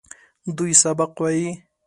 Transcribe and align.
دوی 0.57 0.71
سبق 0.83 1.11
وايي. 1.21 1.47